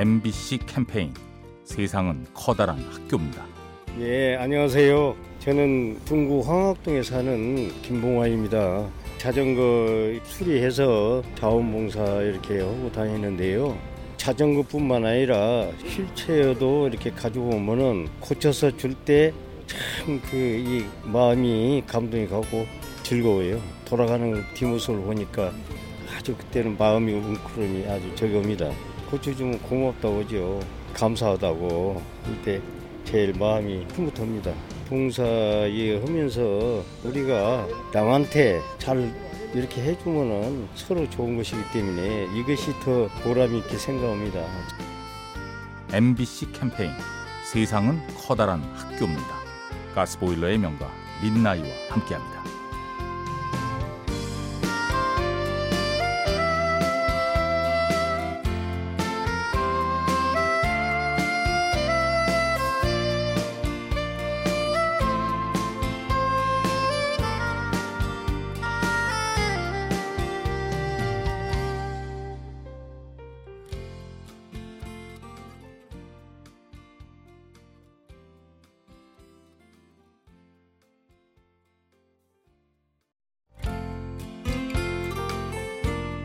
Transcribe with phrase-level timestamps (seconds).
[0.00, 1.12] MBC 캠페인
[1.62, 3.44] 세상은 커다란 학교입니다.
[4.00, 5.14] 예, 안녕하세요.
[5.40, 8.88] 저는 중구 황학동에 사는 김봉환입니다.
[9.18, 13.76] 자전거 수리해서 자원봉사 이렇게 하고 다니는데요.
[14.16, 19.34] 자전거뿐만 아니라 휠체어도 이렇게 가지고 오면은 고쳐서 줄 때
[19.66, 22.64] 참 그 이 마음이 감동이 가고
[23.02, 23.60] 즐거워요.
[23.84, 25.52] 돌아가는 뒷모습을 보니까
[26.16, 28.70] 아주 그때는 마음이 웅크름이 아주 적습니다.
[29.10, 30.60] 고쳐주면 고맙다고 하죠.
[30.94, 32.60] 감사하다고 이때
[33.04, 34.52] 제일 마음이 흐뭇합니다.
[34.88, 39.12] 봉사에 하면서 우리가 남한테 잘
[39.54, 44.44] 이렇게 해주면은 서로 좋은 것이기 때문에 이것이 더 보람 있게 생각합니다.
[45.92, 46.92] MBC 캠페인
[47.44, 49.40] 세상은 커다란 학교입니다.
[49.94, 50.88] 가스보일러의 명가
[51.22, 52.49] 민나이와 함께합니다.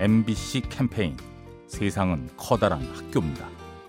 [0.00, 1.14] MBC 캠페인
[1.66, 3.46] 세상은 커다란 학교입니다.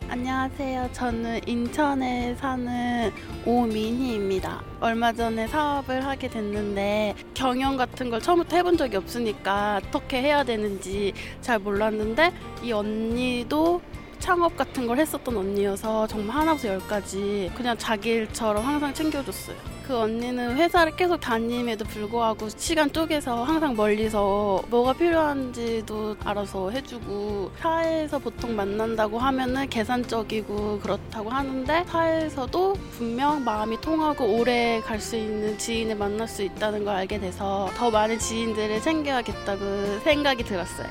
[0.10, 0.90] 안녕하세요.
[0.92, 3.14] 저는 인천에 사는
[3.46, 4.62] 오민희입니다.
[4.82, 11.14] 얼마 전에 사업을 하게 됐는데 경영 같은 걸 처음부터 해본 적이 없으니까 어떻게 해야 되는지
[11.40, 13.82] 잘 몰랐는데 이 언니도
[14.20, 19.56] 창업 같은 걸 했었던 언니여서 정말 하나부터 열까지 그냥 자기 일처럼 항상 챙겨줬어요.
[19.86, 28.20] 그 언니는 회사를 계속 다님에도 불구하고 시간 쪼개서 항상 멀리서 뭐가 필요한지도 알아서 해주고 사회에서
[28.20, 35.96] 보통 만난다고 하면은 계산적이고 그렇다고 하는데 사회에서도 분명 마음이 통하고 오래 갈 수 있는 지인을
[35.96, 40.90] 만날 수 있다는 걸 알게 돼서 더 많은 지인들을 챙겨야겠다고 생각이 들었어요.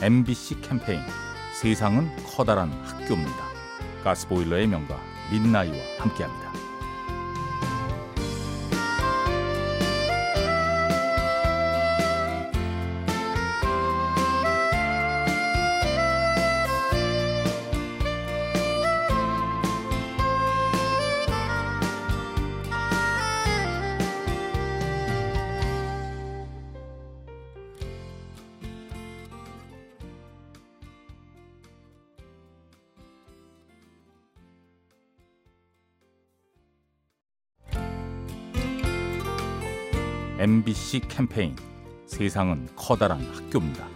[0.00, 1.00] MBC 캠페인
[1.60, 3.44] 세상은 커다란 학교입니다.
[4.02, 4.98] 가스보일러의 명가
[5.30, 6.55] 민나이와 함께합니다.
[40.38, 41.56] MBC 캠페인
[42.04, 43.86] 세상은 커다란 학교입니다.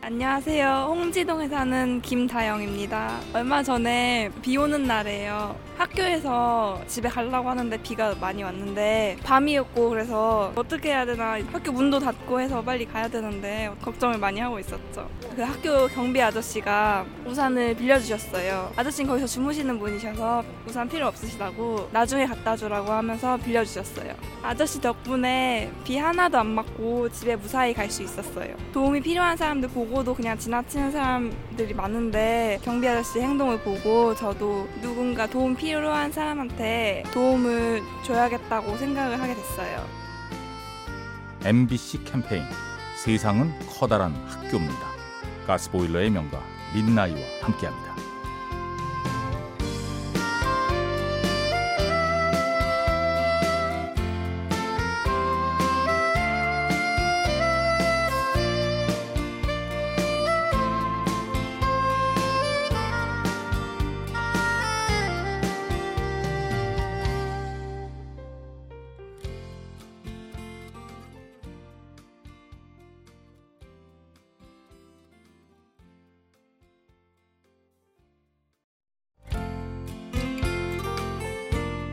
[0.00, 0.86] 안녕하세요.
[0.88, 3.20] 홍지동에 사는 김다영입니다.
[3.32, 5.54] 얼마 전에 비 오는 날에요.
[5.78, 12.40] 학교에서 집에 가려고 하는데 비가 많이 왔는데 밤이었고 그래서 어떻게 해야 되나 학교 문도 닫고
[12.40, 15.08] 해서 빨리 가야 되는데 걱정을 많이 하고 있었죠.
[15.34, 18.72] 그 학교 경비 아저씨가 우산을 빌려주셨어요.
[18.76, 24.14] 아저씨는 거기서 주무시는 분이셔서 우산 필요 없으시다고 나중에 갖다 주라고 하면서 빌려주셨어요.
[24.42, 28.56] 아저씨 덕분에 비 하나도 안 맞고 집에 무사히 갈 수 있었어요.
[28.72, 35.54] 도움이 필요한 사람들 보고도 그냥 지나치는 사람들이 많은데 경비 아저씨 행동을 보고 저도 누군가 도움
[35.54, 39.84] 필요 한 사람한테 도움을 줘야겠다고 생각을 하게 됐어요.
[41.44, 42.44] MBC 캠페인
[43.04, 44.86] 세상은 커다란 학교입니다.
[45.46, 46.40] 가스보일러의 명가
[46.74, 48.05] 민나이와 함께합니다.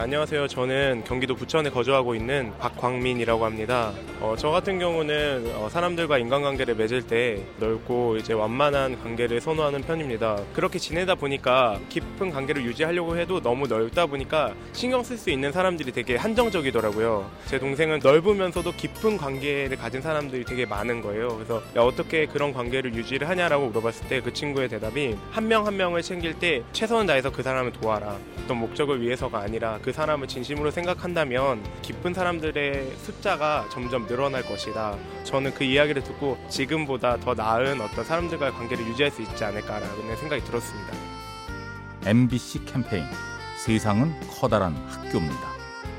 [0.00, 0.46] 안녕하세요.
[0.46, 3.92] 저는 경기도 부천에 거주하고 있는 박광민이라고 합니다.
[4.20, 10.38] 어, 저 같은 경우는 어, 사람들과 인간관계를 맺을 때 넓고 이제 완만한 관계를 선호하는 편입니다.
[10.54, 15.90] 그렇게 지내다 보니까 깊은 관계를 유지하려고 해도 너무 넓다 보니까 신경 쓸 수 있는 사람들이
[15.90, 17.28] 되게 한정적이더라고요.
[17.46, 21.26] 제 동생은 넓으면서도 깊은 관계를 가진 사람들이 되게 많은 거예요.
[21.34, 26.02] 그래서 야, 어떻게 그런 관계를 유지를 하냐라고 물어봤을 때 그 친구의 대답이 한 명한 명을
[26.02, 28.16] 챙길 때 최선을 다해서 그 사람을 도와라.
[28.44, 34.98] 어떤 목적을 위해서가 아니라 그그 사람을 진심으로 생각한다면 기쁜 사람들의 숫자가 점점 늘어날 것이다.
[35.24, 40.44] 저는 그 이야기를 듣고 지금보다 더 나은 어떤 사람들과의 관계를 유지할 수 있지 않을까라는 생각이
[40.44, 40.92] 들었습니다.
[42.04, 43.04] MBC 캠페인
[43.64, 45.48] 세상은 커다란 학교입니다.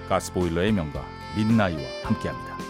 [0.08, 1.04] 가스보일러의 명가
[1.36, 2.69] 민나이와 함께합니다.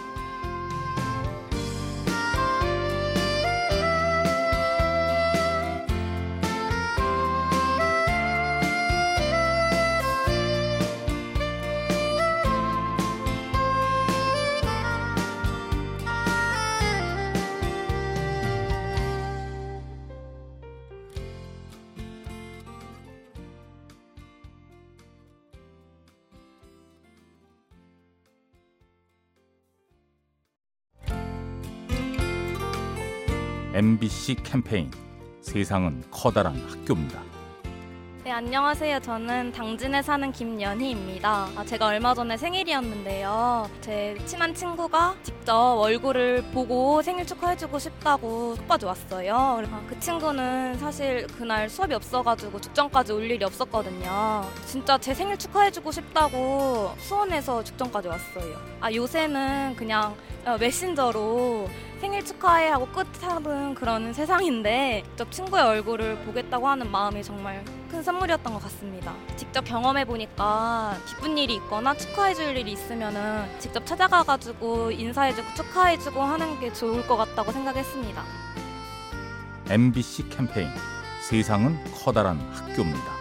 [33.71, 34.89] MBC 캠페인
[35.42, 37.21] 세상은 커다란 학교입니다.
[38.24, 39.00] 네, 안녕하세요.
[39.00, 41.50] 저는 당진에 사는 김연희입니다.
[41.56, 43.69] 아, 제가 얼마 전에 생일이었는데요.
[43.81, 49.36] 제 친한 친구가 직접 얼굴을 보고 생일 축하해주고 싶다고 속바지 왔어요.
[49.36, 54.44] 아, 그 친구는 사실 그날 수업이 없어가지고 죽전까지 올 일이 없었거든요.
[54.66, 58.57] 진짜 제 생일 축하해주고 싶다고 수원에서 죽전까지 왔어요.
[58.81, 61.69] 아, 요새는 그냥 어, 메신저로
[62.00, 68.53] 생일 축하해 하고 끝하는 그런 세상인데 직접 친구의 얼굴을 보겠다고 하는 마음이 정말 큰 선물이었던
[68.53, 69.13] 것 같습니다.
[69.36, 75.47] 직접 경험해 보니까 기쁜 일이 있거나 축하해 줄 일이 있으면은 직접 찾아가 가지고 인사해 주고
[75.56, 78.24] 축하해 주고 하는 게 좋을 것 같다고 생각했습니다.
[79.69, 80.69] MBC 캠페인
[81.21, 83.12] 세상은 커다란 학교입니다.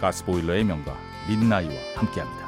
[0.00, 0.94] 가스보일러의 명가
[1.28, 2.47] 민나이와 함께합니다.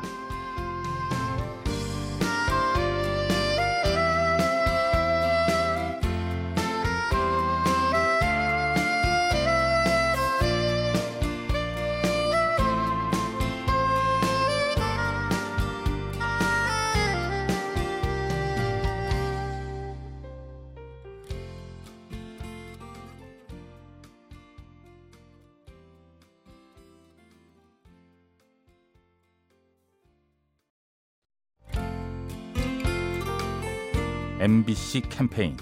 [34.40, 35.54] MBC 캠페인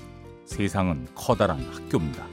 [0.44, 2.24] 세상은 커다란 학교입니다.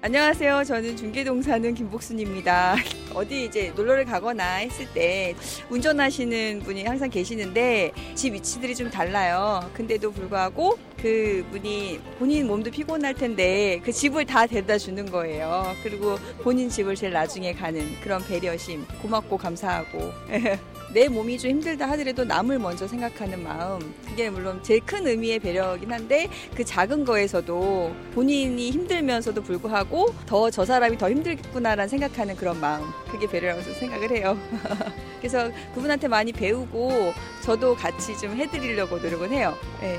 [0.00, 0.62] 안녕하세요.
[0.62, 2.76] 저는 중계동 사는 김복순입니다.
[3.12, 5.34] 어디 이제 놀러를 가거나 했을 때
[5.70, 9.68] 운전하시는 분이 항상 계시는데 집 위치들이 좀 달라요.
[9.74, 15.74] 근데도 불구하고 그 분이 본인 몸도 피곤할 텐데 그 집을 다 데려다 주는 거예요.
[15.82, 20.10] 그리고 본인 집을 제일 나중에 가는 그런 배려심 고맙고 감사하고
[20.94, 25.92] 내 몸이 좀 힘들다 하더라도 남을 먼저 생각하는 마음 그게 물론 제일 큰 의미의 배려이긴
[25.92, 32.88] 한데 그 작은 거에서도 본인이 힘들면서도 불구하고 더 저 사람이 더 힘들겠구나라는 생각하는 그런 마음
[33.10, 34.38] 그게 배려라고 생각을 해요.
[35.20, 37.12] 그래서 그분한테 많이 배우고
[37.42, 39.54] 저도 같이 좀 해드리려고 노력을 해요.
[39.82, 39.98] 네.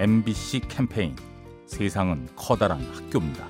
[0.00, 1.14] MBC 캠페인
[1.66, 3.46] 세상은 커다란 학교입니다.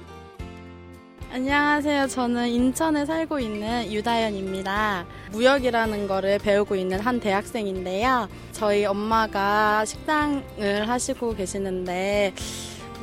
[1.32, 2.08] 안녕하세요.
[2.08, 5.06] 저는 인천에 살고 있는 유다연입니다.
[5.30, 8.28] 무역이라는 거를 배우고 있는 한 대학생인데요.
[8.50, 12.34] 저희 엄마가 식당을 하시고 계시는데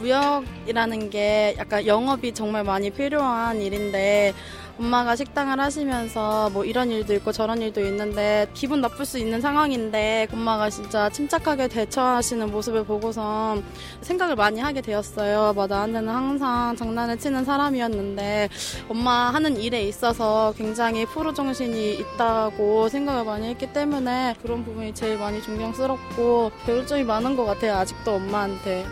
[0.02, 4.34] 무역이라는 게 약간 영업이 정말 많이 필요한 일인데
[4.80, 10.28] 엄마가 식당을 하시면서 뭐 이런 일도 있고 저런 일도 있는데 기분 나쁠 수 있는 상황인데
[10.32, 13.62] 엄마가 진짜 침착하게 대처하시는 모습을 보고서
[14.02, 15.54] 생각을 많이 하게 되었어요.
[15.54, 18.50] 뭐 나한테는 항상 장난을 치는 사람이었는데
[18.88, 25.18] 엄마 하는 일에 있어서 굉장히 프로 정신이 있다고 생각을 많이 했기 때문에 그런 부분이 제일
[25.18, 27.76] 많이 존경스럽고 배울 점이 많은 것 같아요.
[27.76, 28.86] 아직도 엄마한테.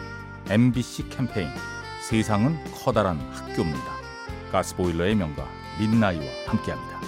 [0.49, 1.49] MBC 캠페인
[2.01, 3.95] 세상은 커다란 학교입니다.
[4.51, 5.45] 가스보일러의 명가
[5.79, 7.04] 민나이와 함께합니다.